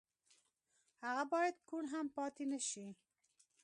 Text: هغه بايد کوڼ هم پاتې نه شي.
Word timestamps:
هغه 1.05 1.23
بايد 1.31 1.55
کوڼ 1.69 1.83
هم 1.93 2.05
پاتې 2.17 2.43
نه 2.51 2.59
شي. 2.69 2.87